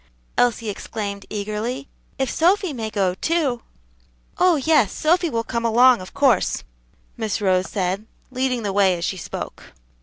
Elsie 0.35 0.69
exclaimed 0.71 1.27
eagerly; 1.29 1.87
"if 2.17 2.27
Sophy 2.27 2.73
may 2.73 2.89
go, 2.89 3.13
too." 3.13 3.61
"Oh, 4.39 4.55
yes, 4.55 4.91
Sophy 4.91 5.29
will 5.29 5.43
come 5.43 5.63
along, 5.63 6.01
of 6.01 6.11
course," 6.15 6.63
Miss 7.17 7.39
Rose 7.39 7.69
said, 7.69 8.07
leading 8.31 8.63
the 8.63 8.73
way 8.73 8.97
as 8.97 9.05
she 9.05 9.17
spoke. 9.17 9.73